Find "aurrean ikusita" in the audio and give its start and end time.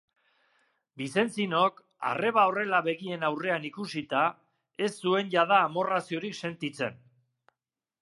3.29-4.25